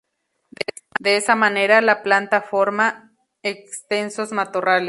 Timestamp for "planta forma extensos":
2.03-4.31